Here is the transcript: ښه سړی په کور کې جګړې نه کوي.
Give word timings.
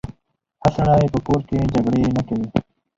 ښه 0.61 0.69
سړی 0.75 1.07
په 1.13 1.19
کور 1.27 1.41
کې 1.47 1.69
جګړې 1.73 2.01
نه 2.15 2.21
کوي. 2.27 2.47